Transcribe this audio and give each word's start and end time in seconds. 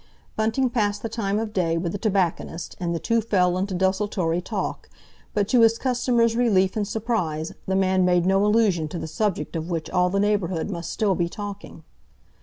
Bunting 0.35 0.71
passed 0.71 1.03
the 1.03 1.09
time 1.09 1.37
of 1.37 1.53
day 1.53 1.77
with 1.77 1.91
the 1.91 1.99
tobacconist, 1.99 2.75
and 2.79 2.95
the 2.95 2.99
two 2.99 3.21
fell 3.21 3.55
into 3.55 3.75
desultory 3.75 4.41
talk, 4.41 4.89
but 5.35 5.47
to 5.49 5.61
his 5.61 5.77
customer's 5.77 6.35
relief 6.35 6.75
and 6.75 6.87
surprise 6.87 7.53
the 7.67 7.75
man 7.75 8.03
made 8.03 8.25
no 8.25 8.43
allusion 8.43 8.87
to 8.87 8.97
the 8.97 9.05
subject 9.05 9.55
of 9.55 9.69
which 9.69 9.91
all 9.91 10.09
the 10.09 10.19
neighbourhood 10.19 10.71
must 10.71 10.91
still 10.91 11.13
be 11.13 11.29
talking. 11.29 11.83